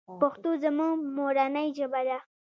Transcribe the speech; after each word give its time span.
پښتو 0.19 0.49
زموږ 0.63 0.93
مورنۍ 1.15 1.67
ژبه 1.77 2.01
ده. 2.07 2.17